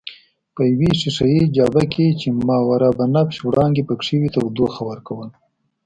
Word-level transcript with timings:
په 0.55 0.61
یوې 0.71 0.89
ښیښه 0.99 1.25
یي 1.33 1.43
جابه 1.55 1.83
کې 1.93 2.07
چې 2.19 2.27
ماورابنفش 2.47 3.37
وړانګې 3.41 3.87
پکښې 3.89 4.15
وې 4.19 4.29
تودوخه 4.35 4.81
ورکول. 4.89 5.29